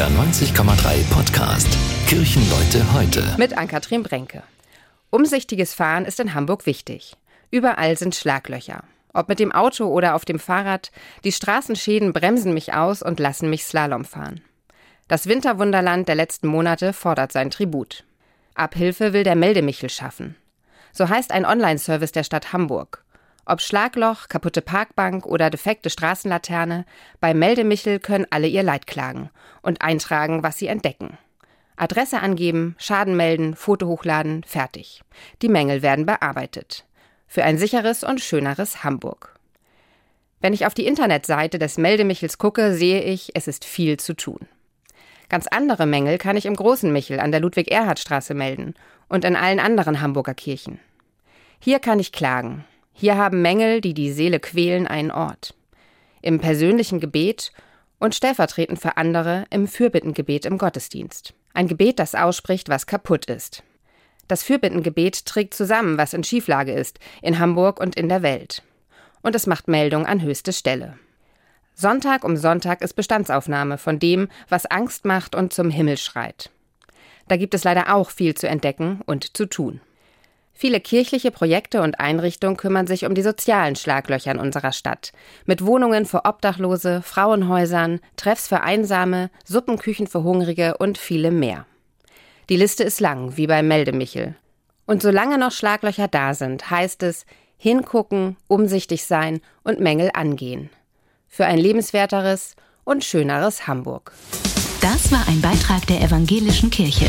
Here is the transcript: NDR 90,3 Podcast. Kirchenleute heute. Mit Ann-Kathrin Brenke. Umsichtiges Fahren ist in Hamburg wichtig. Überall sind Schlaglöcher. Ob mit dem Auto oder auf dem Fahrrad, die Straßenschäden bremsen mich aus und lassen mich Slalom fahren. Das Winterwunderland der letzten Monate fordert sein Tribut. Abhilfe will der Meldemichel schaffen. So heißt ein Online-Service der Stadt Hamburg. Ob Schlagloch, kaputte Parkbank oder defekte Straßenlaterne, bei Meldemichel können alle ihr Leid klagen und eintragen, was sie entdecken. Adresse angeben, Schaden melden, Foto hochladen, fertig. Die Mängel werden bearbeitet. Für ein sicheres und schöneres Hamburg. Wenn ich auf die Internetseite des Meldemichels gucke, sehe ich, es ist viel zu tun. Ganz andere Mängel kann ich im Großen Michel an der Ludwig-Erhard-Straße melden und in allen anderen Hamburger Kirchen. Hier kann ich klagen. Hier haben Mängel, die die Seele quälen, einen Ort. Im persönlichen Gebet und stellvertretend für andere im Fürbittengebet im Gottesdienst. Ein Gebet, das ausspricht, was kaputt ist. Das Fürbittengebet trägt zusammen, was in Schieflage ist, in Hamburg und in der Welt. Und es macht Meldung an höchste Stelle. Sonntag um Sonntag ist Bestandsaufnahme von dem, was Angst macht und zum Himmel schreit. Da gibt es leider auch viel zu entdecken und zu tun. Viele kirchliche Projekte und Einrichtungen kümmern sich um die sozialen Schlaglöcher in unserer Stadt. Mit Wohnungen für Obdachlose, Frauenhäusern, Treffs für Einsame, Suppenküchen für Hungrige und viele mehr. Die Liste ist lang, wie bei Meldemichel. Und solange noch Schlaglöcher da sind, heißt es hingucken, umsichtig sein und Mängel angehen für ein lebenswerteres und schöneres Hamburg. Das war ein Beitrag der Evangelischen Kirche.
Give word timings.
NDR 0.00 0.18
90,3 0.18 1.12
Podcast. 1.12 1.68
Kirchenleute 2.06 2.90
heute. 2.94 3.34
Mit 3.36 3.58
Ann-Kathrin 3.58 4.02
Brenke. 4.02 4.42
Umsichtiges 5.10 5.74
Fahren 5.74 6.06
ist 6.06 6.18
in 6.20 6.32
Hamburg 6.32 6.64
wichtig. 6.64 7.18
Überall 7.50 7.98
sind 7.98 8.14
Schlaglöcher. 8.14 8.84
Ob 9.12 9.28
mit 9.28 9.38
dem 9.40 9.52
Auto 9.52 9.84
oder 9.88 10.14
auf 10.14 10.24
dem 10.24 10.38
Fahrrad, 10.38 10.90
die 11.22 11.32
Straßenschäden 11.32 12.14
bremsen 12.14 12.54
mich 12.54 12.72
aus 12.72 13.02
und 13.02 13.20
lassen 13.20 13.50
mich 13.50 13.66
Slalom 13.66 14.06
fahren. 14.06 14.40
Das 15.06 15.26
Winterwunderland 15.26 16.08
der 16.08 16.14
letzten 16.14 16.48
Monate 16.48 16.94
fordert 16.94 17.32
sein 17.32 17.50
Tribut. 17.50 18.04
Abhilfe 18.54 19.12
will 19.12 19.24
der 19.24 19.36
Meldemichel 19.36 19.90
schaffen. 19.90 20.34
So 20.92 21.10
heißt 21.10 21.30
ein 21.30 21.44
Online-Service 21.44 22.12
der 22.12 22.24
Stadt 22.24 22.54
Hamburg. 22.54 23.04
Ob 23.44 23.60
Schlagloch, 23.60 24.28
kaputte 24.28 24.62
Parkbank 24.62 25.26
oder 25.26 25.50
defekte 25.50 25.90
Straßenlaterne, 25.90 26.84
bei 27.20 27.34
Meldemichel 27.34 27.98
können 27.98 28.26
alle 28.30 28.46
ihr 28.46 28.62
Leid 28.62 28.86
klagen 28.86 29.30
und 29.62 29.82
eintragen, 29.82 30.42
was 30.42 30.58
sie 30.58 30.66
entdecken. 30.66 31.18
Adresse 31.76 32.20
angeben, 32.20 32.76
Schaden 32.78 33.16
melden, 33.16 33.56
Foto 33.56 33.86
hochladen, 33.86 34.44
fertig. 34.44 35.02
Die 35.40 35.48
Mängel 35.48 35.80
werden 35.82 36.04
bearbeitet. 36.04 36.84
Für 37.26 37.44
ein 37.44 37.56
sicheres 37.56 38.04
und 38.04 38.20
schöneres 38.20 38.84
Hamburg. 38.84 39.38
Wenn 40.40 40.52
ich 40.52 40.66
auf 40.66 40.74
die 40.74 40.86
Internetseite 40.86 41.58
des 41.58 41.78
Meldemichels 41.78 42.38
gucke, 42.38 42.74
sehe 42.74 43.02
ich, 43.02 43.30
es 43.34 43.48
ist 43.48 43.64
viel 43.64 43.98
zu 43.98 44.14
tun. 44.14 44.40
Ganz 45.30 45.46
andere 45.46 45.86
Mängel 45.86 46.18
kann 46.18 46.36
ich 46.36 46.44
im 46.44 46.56
Großen 46.56 46.92
Michel 46.92 47.20
an 47.20 47.30
der 47.30 47.40
Ludwig-Erhard-Straße 47.40 48.34
melden 48.34 48.74
und 49.08 49.24
in 49.24 49.36
allen 49.36 49.60
anderen 49.60 50.00
Hamburger 50.00 50.34
Kirchen. 50.34 50.80
Hier 51.60 51.78
kann 51.78 52.00
ich 52.00 52.10
klagen. 52.10 52.64
Hier 52.92 53.16
haben 53.16 53.42
Mängel, 53.42 53.80
die 53.80 53.94
die 53.94 54.12
Seele 54.12 54.40
quälen, 54.40 54.86
einen 54.86 55.10
Ort. 55.10 55.54
Im 56.22 56.38
persönlichen 56.38 57.00
Gebet 57.00 57.52
und 57.98 58.14
stellvertretend 58.14 58.80
für 58.80 58.96
andere 58.96 59.44
im 59.50 59.68
Fürbittengebet 59.68 60.46
im 60.46 60.58
Gottesdienst. 60.58 61.34
Ein 61.54 61.68
Gebet, 61.68 61.98
das 61.98 62.14
ausspricht, 62.14 62.68
was 62.68 62.86
kaputt 62.86 63.26
ist. 63.26 63.62
Das 64.28 64.42
Fürbittengebet 64.42 65.26
trägt 65.26 65.54
zusammen, 65.54 65.98
was 65.98 66.12
in 66.12 66.24
Schieflage 66.24 66.72
ist, 66.72 66.98
in 67.20 67.38
Hamburg 67.38 67.80
und 67.80 67.96
in 67.96 68.08
der 68.08 68.22
Welt. 68.22 68.62
Und 69.22 69.34
es 69.34 69.46
macht 69.46 69.68
Meldung 69.68 70.06
an 70.06 70.22
höchste 70.22 70.52
Stelle. 70.52 70.98
Sonntag 71.74 72.24
um 72.24 72.36
Sonntag 72.36 72.82
ist 72.82 72.94
Bestandsaufnahme 72.94 73.78
von 73.78 73.98
dem, 73.98 74.28
was 74.48 74.66
Angst 74.66 75.04
macht 75.04 75.34
und 75.34 75.52
zum 75.52 75.70
Himmel 75.70 75.96
schreit. 75.96 76.50
Da 77.28 77.36
gibt 77.36 77.54
es 77.54 77.64
leider 77.64 77.94
auch 77.94 78.10
viel 78.10 78.34
zu 78.34 78.48
entdecken 78.48 79.00
und 79.06 79.36
zu 79.36 79.46
tun. 79.46 79.80
Viele 80.60 80.78
kirchliche 80.78 81.30
Projekte 81.30 81.80
und 81.80 82.00
Einrichtungen 82.00 82.58
kümmern 82.58 82.86
sich 82.86 83.06
um 83.06 83.14
die 83.14 83.22
sozialen 83.22 83.76
Schlaglöcher 83.76 84.32
in 84.32 84.38
unserer 84.38 84.72
Stadt. 84.72 85.12
Mit 85.46 85.64
Wohnungen 85.64 86.04
für 86.04 86.26
Obdachlose, 86.26 87.00
Frauenhäusern, 87.00 88.00
Treffs 88.16 88.46
für 88.46 88.60
Einsame, 88.60 89.30
Suppenküchen 89.46 90.06
für 90.06 90.22
Hungrige 90.22 90.76
und 90.76 90.98
viele 90.98 91.30
mehr. 91.30 91.64
Die 92.50 92.58
Liste 92.58 92.84
ist 92.84 93.00
lang, 93.00 93.38
wie 93.38 93.46
bei 93.46 93.62
Meldemichel. 93.62 94.34
Und 94.84 95.00
solange 95.00 95.38
noch 95.38 95.52
Schlaglöcher 95.52 96.08
da 96.08 96.34
sind, 96.34 96.68
heißt 96.68 97.04
es 97.04 97.24
hingucken, 97.56 98.36
umsichtig 98.46 99.06
sein 99.06 99.40
und 99.64 99.80
Mängel 99.80 100.10
angehen 100.12 100.68
für 101.26 101.46
ein 101.46 101.58
lebenswerteres 101.58 102.54
und 102.84 103.02
schöneres 103.02 103.66
Hamburg. 103.66 104.12
Das 104.82 105.10
war 105.10 105.26
ein 105.26 105.40
Beitrag 105.40 105.86
der 105.86 106.02
Evangelischen 106.02 106.68
Kirche. 106.68 107.08